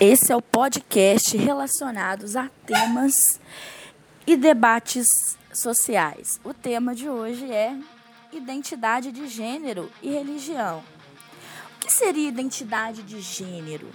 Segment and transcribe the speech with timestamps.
[0.00, 3.38] Esse é o podcast relacionados a temas
[4.26, 6.40] e debates sociais.
[6.42, 7.76] O tema de hoje é
[8.36, 10.82] identidade de gênero e religião.
[11.76, 13.88] O que seria identidade de gênero?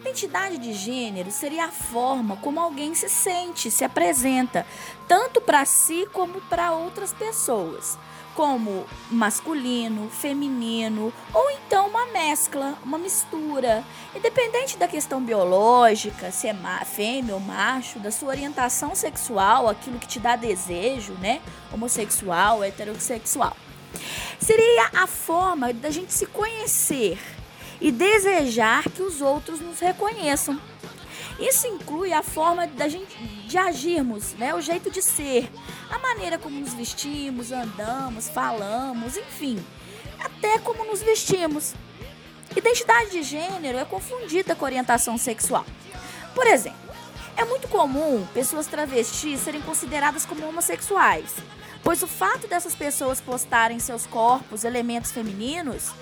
[0.00, 4.64] Identidade de gênero seria a forma como alguém se sente, se apresenta,
[5.08, 7.98] tanto para si como para outras pessoas
[8.38, 13.82] como masculino, feminino ou então uma mescla, uma mistura.
[14.14, 20.06] Independente da questão biológica, se é fêmea ou macho, da sua orientação sexual, aquilo que
[20.06, 21.40] te dá desejo, né?
[21.72, 23.56] Homossexual, heterossexual.
[24.38, 27.18] Seria a forma da gente se conhecer
[27.80, 30.60] e desejar que os outros nos reconheçam.
[31.40, 33.16] Isso inclui a forma da gente
[33.48, 34.54] de agirmos, né?
[34.54, 35.50] O jeito de ser,
[35.90, 39.58] a maneira como nos vestimos, andamos, falamos, enfim,
[40.20, 41.74] até como nos vestimos.
[42.54, 45.64] Identidade de gênero é confundida com orientação sexual.
[46.34, 46.78] Por exemplo,
[47.36, 51.30] é muito comum pessoas travestis serem consideradas como homossexuais,
[51.82, 55.92] pois o fato dessas pessoas postarem seus corpos elementos femininos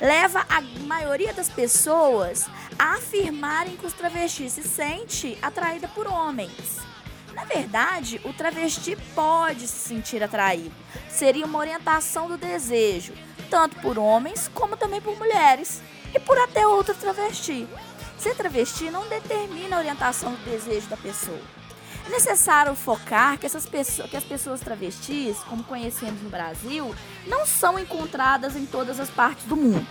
[0.00, 2.46] leva a maioria das pessoas
[2.78, 6.93] a afirmarem que os travestis se sente atraída por homens.
[7.34, 10.74] Na verdade, o travesti pode se sentir atraído.
[11.08, 13.12] Seria uma orientação do desejo,
[13.50, 15.82] tanto por homens como também por mulheres
[16.14, 17.66] e por até outro travesti.
[18.18, 21.40] Ser travesti não determina a orientação do desejo da pessoa.
[22.06, 26.94] É necessário focar que, essas pessoas, que as pessoas travestis, como conhecemos no Brasil,
[27.26, 29.86] não são encontradas em todas as partes do mundo.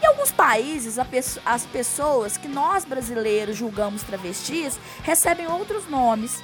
[0.00, 0.96] Em alguns países,
[1.44, 6.40] as pessoas que nós brasileiros julgamos travestis recebem outros nomes.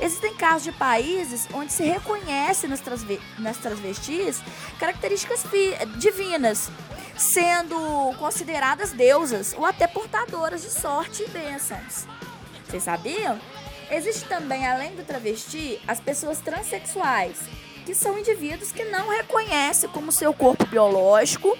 [0.00, 2.82] Existem casos de países onde se reconhece nas,
[3.38, 4.40] nas travestis
[4.78, 5.44] características
[5.98, 6.70] divinas,
[7.18, 7.76] sendo
[8.18, 12.06] consideradas deusas ou até portadoras de sorte e bênçãos.
[12.66, 13.38] Vocês sabiam?
[13.90, 17.36] Existe também, além do travesti, as pessoas transexuais,
[17.84, 21.58] que são indivíduos que não reconhecem como seu corpo biológico,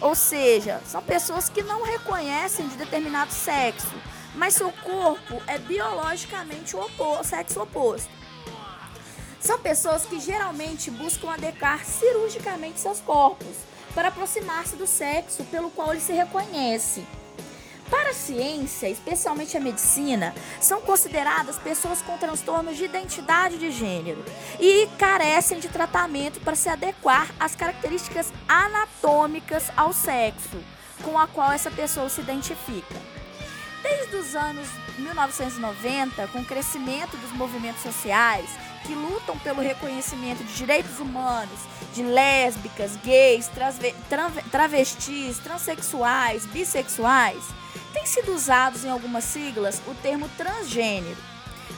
[0.00, 3.94] ou seja, são pessoas que não reconhecem de determinado sexo,
[4.34, 8.10] mas seu corpo é biologicamente o, oposto, sexo oposto.
[9.40, 13.56] São pessoas que geralmente buscam adequar cirurgicamente seus corpos
[13.94, 17.06] para aproximar-se do sexo pelo qual ele se reconhece.
[17.90, 24.24] Para a ciência, especialmente a medicina, são consideradas pessoas com transtornos de identidade de gênero
[24.58, 30.58] e carecem de tratamento para se adequar às características anatômicas ao sexo
[31.02, 33.13] com a qual essa pessoa se identifica.
[33.84, 38.48] Desde os anos 1990, com o crescimento dos movimentos sociais
[38.86, 41.58] que lutam pelo reconhecimento de direitos humanos
[41.92, 43.50] de lésbicas, gays,
[44.50, 47.44] travestis, transexuais, bissexuais,
[47.92, 51.20] tem sido usados em algumas siglas o termo transgênero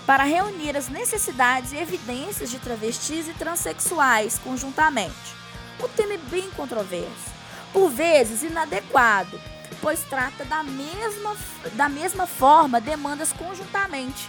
[0.06, 5.34] para reunir as necessidades e evidências de travestis e transexuais conjuntamente.
[5.80, 7.34] O tema é bem controverso,
[7.72, 9.40] por vezes inadequado,
[9.80, 11.36] pois trata da mesma,
[11.74, 14.28] da mesma forma demandas conjuntamente.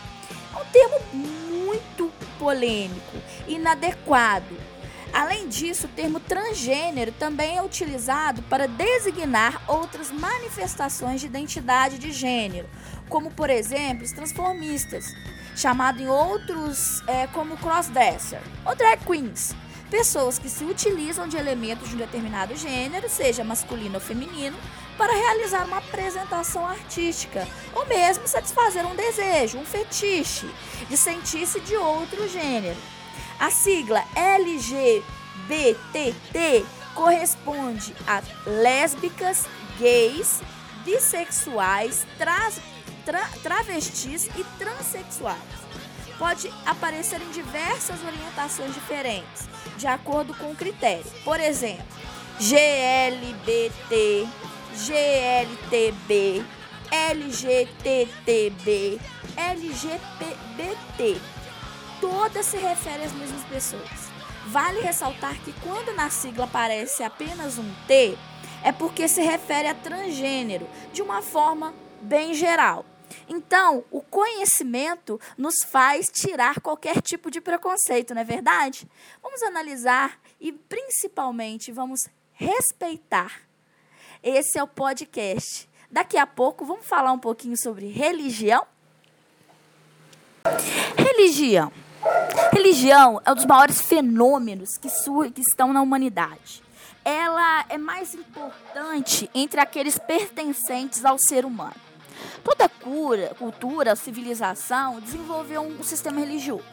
[0.53, 3.17] É um termo muito polêmico,
[3.47, 4.55] inadequado,
[5.13, 12.11] Além disso, o termo transgênero também é utilizado para designar outras manifestações de identidade de
[12.11, 12.69] gênero,
[13.09, 15.05] como por exemplo os transformistas,
[15.55, 19.55] chamado em outros é, como crossdresser ou drag queens,
[19.89, 24.57] pessoas que se utilizam de elementos de um determinado gênero, seja masculino ou feminino,
[24.97, 30.49] para realizar uma apresentação artística ou mesmo satisfazer um desejo, um fetiche
[30.89, 32.77] de sentir-se de outro gênero.
[33.39, 35.05] A sigla LGBTT
[36.95, 39.45] corresponde a lésbicas,
[39.79, 40.41] gays,
[40.83, 42.49] bissexuais, tra
[43.43, 45.37] travestis e transexuais.
[46.17, 51.05] Pode aparecer em diversas orientações diferentes, de acordo com o critério.
[51.23, 51.85] Por exemplo,
[52.39, 54.27] GLBT,
[54.85, 56.45] GLTB,
[56.91, 58.99] LGTTB,
[59.35, 61.37] LGBT
[61.99, 64.09] todas se referem às mesmas pessoas.
[64.47, 68.17] Vale ressaltar que quando na sigla aparece apenas um T,
[68.63, 72.85] é porque se refere a transgênero de uma forma bem geral.
[73.27, 78.87] Então, o conhecimento nos faz tirar qualquer tipo de preconceito, não é verdade?
[79.21, 83.46] Vamos analisar e, principalmente, vamos respeitar.
[84.29, 85.69] Esse é o podcast.
[85.89, 88.67] Daqui a pouco vamos falar um pouquinho sobre religião.
[90.97, 91.71] Religião.
[92.51, 94.89] Religião é um dos maiores fenômenos que,
[95.31, 96.61] que estão na humanidade.
[97.05, 101.75] Ela é mais importante entre aqueles pertencentes ao ser humano.
[102.43, 106.65] Toda cura, cultura, civilização desenvolveu um sistema religioso.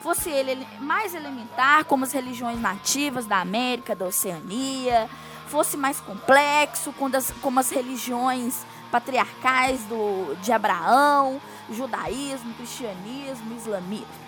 [0.00, 5.10] Fosse ele mais elementar, como as religiões nativas da América, da Oceania,
[5.46, 11.40] fosse mais complexo, como as, como as religiões patriarcais do, de Abraão,
[11.70, 14.26] judaísmo, cristianismo, islamismo.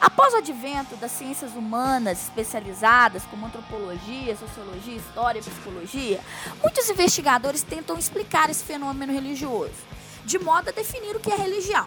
[0.00, 6.20] Após o advento das ciências humanas especializadas, como antropologia, sociologia, história e psicologia,
[6.62, 9.74] muitos investigadores tentam explicar esse fenômeno religioso,
[10.24, 11.86] de modo a definir o que é religião.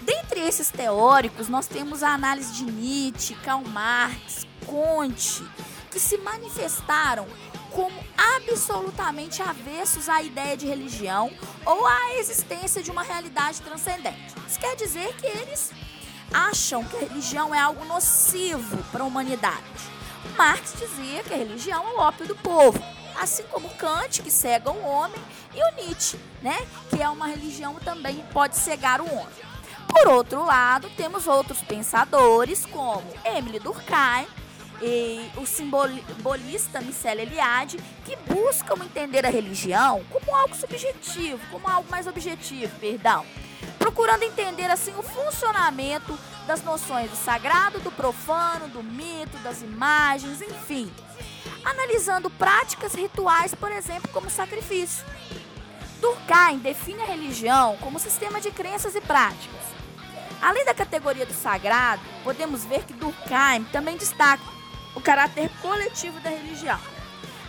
[0.00, 5.44] Dentre esses teóricos, nós temos a análise de Nietzsche, Karl Marx, Conte,
[5.90, 7.26] que se manifestaram
[7.76, 8.02] como
[8.38, 11.30] absolutamente avessos à ideia de religião
[11.66, 14.34] ou à existência de uma realidade transcendente.
[14.48, 15.72] Isso quer dizer que eles
[16.32, 19.62] acham que a religião é algo nocivo para a humanidade.
[20.38, 22.82] Marx dizia que a religião é o ópio do povo,
[23.20, 25.20] assim como Kant, que cega o homem,
[25.54, 29.46] e o Nietzsche, né, que é uma religião também pode cegar o homem.
[29.86, 34.26] Por outro lado, temos outros pensadores como Emile Durkheim
[34.82, 41.90] e o simbolista Michel Eliade, que buscam entender a religião como algo subjetivo, como algo
[41.90, 43.24] mais objetivo, perdão
[43.78, 50.42] procurando entender assim o funcionamento das noções do sagrado, do profano, do mito, das imagens,
[50.42, 50.90] enfim,
[51.64, 55.04] analisando práticas rituais, por exemplo, como sacrifício.
[56.00, 59.64] Durkheim define a religião como sistema de crenças e práticas.
[60.42, 64.55] Além da categoria do sagrado, podemos ver que Durkheim também destaca
[65.06, 66.80] caráter coletivo da religião.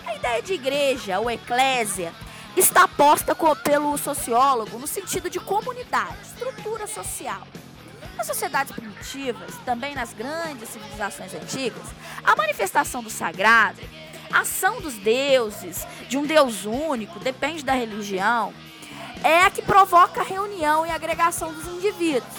[0.06, 2.14] A ideia de igreja ou eclésia
[2.56, 7.48] está posta pelo sociólogo no sentido de comunidade, estrutura social.
[8.16, 11.82] Nas sociedades primitivas, também nas grandes civilizações antigas,
[12.24, 13.82] a manifestação do sagrado,
[14.32, 18.54] a ação dos deuses, de um Deus único, depende da religião,
[19.24, 22.36] é a que provoca a reunião e agregação dos indivíduos.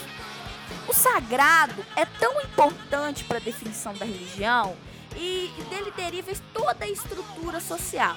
[0.87, 4.77] O sagrado é tão importante para a definição da religião
[5.19, 8.17] e dele deriva toda a estrutura social.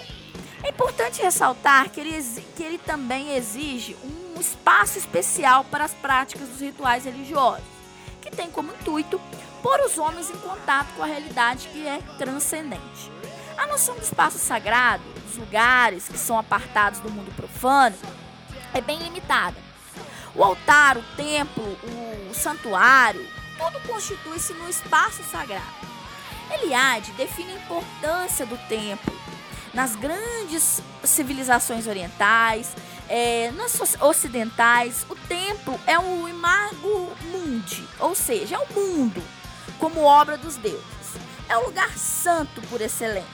[0.63, 2.21] É importante ressaltar que ele,
[2.55, 7.63] que ele também exige um espaço especial para as práticas dos rituais religiosos,
[8.21, 9.19] que tem como intuito
[9.63, 13.11] pôr os homens em contato com a realidade que é transcendente.
[13.57, 17.97] A noção do espaço sagrado, dos lugares que são apartados do mundo profano,
[18.73, 19.57] é bem limitada.
[20.35, 21.63] O altar, o templo,
[22.29, 23.27] o santuário,
[23.57, 25.80] tudo constitui-se no espaço sagrado.
[26.53, 29.13] Eliade define a importância do templo
[29.73, 32.75] nas grandes civilizações orientais,
[33.07, 39.21] é, nas ocidentais, o templo é o imago mundi, ou seja, é o mundo,
[39.79, 40.81] como obra dos deuses.
[41.49, 43.25] É o lugar santo por excelência.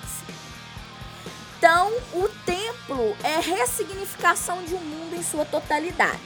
[1.58, 6.20] Então, o templo é ressignificação de um mundo em sua totalidade.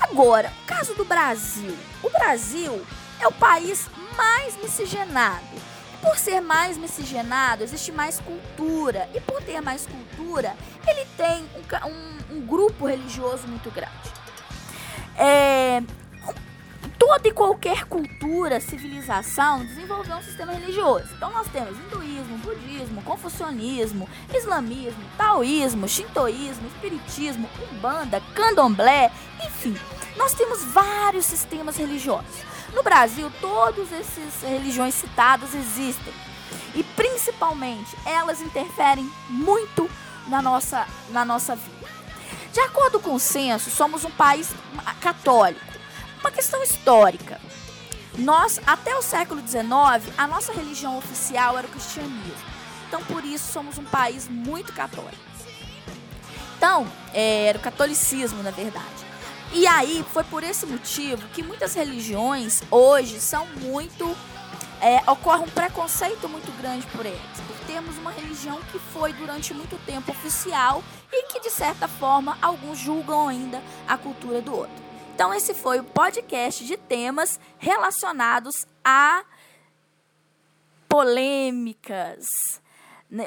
[0.00, 1.76] Agora, o caso do Brasil.
[2.02, 2.84] O Brasil
[3.18, 5.44] é o país mais miscigenado
[6.00, 9.08] por ser mais miscigenado, existe mais cultura.
[9.14, 10.54] E por ter mais cultura,
[10.86, 11.44] ele tem
[11.84, 13.90] um, um, um grupo religioso muito grande.
[15.16, 15.82] É,
[17.00, 21.08] toda e qualquer cultura, civilização desenvolveu um sistema religioso.
[21.16, 29.10] Então nós temos hinduísmo, budismo, confucionismo, islamismo, taoísmo, shintoísmo, espiritismo, umbanda, candomblé,
[29.42, 29.74] enfim,
[30.14, 32.44] nós temos vários sistemas religiosos.
[32.74, 36.12] No Brasil, todas essas religiões citadas existem.
[36.74, 39.90] E principalmente, elas interferem muito
[40.28, 41.88] na nossa, na nossa vida.
[42.52, 44.52] De acordo com o censo, somos um país
[45.00, 45.69] católico.
[46.20, 47.40] Uma questão histórica.
[48.18, 49.64] Nós, até o século XIX,
[50.18, 52.50] a nossa religião oficial era o cristianismo.
[52.86, 55.16] Então, por isso, somos um país muito católico.
[56.56, 58.84] Então, é, era o catolicismo, na verdade.
[59.52, 64.14] E aí foi por esse motivo que muitas religiões hoje são muito.
[64.82, 67.40] É, ocorre um preconceito muito grande por eles.
[67.46, 72.36] Por termos uma religião que foi durante muito tempo oficial e que, de certa forma,
[72.42, 74.89] alguns julgam ainda a cultura do outro.
[75.20, 79.22] Então, esse foi o podcast de temas relacionados a
[80.88, 82.24] polêmicas.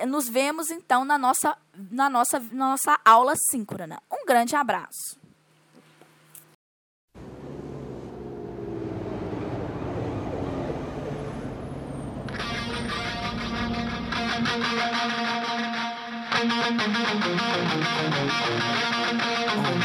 [0.08, 1.56] Nos vemos então na nossa,
[1.92, 4.02] na nossa, na nossa aula síncrona.
[4.12, 5.22] Um grande abraço.
[19.06, 19.23] Thank
[19.56, 19.84] Yeah.